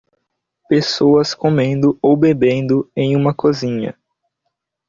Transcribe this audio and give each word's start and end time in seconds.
Pessoas 0.67 1.35
comendo 1.35 1.95
ou 2.01 2.17
bebendo 2.17 2.89
em 2.95 3.15
uma 3.15 3.35
cozinha. 3.35 3.93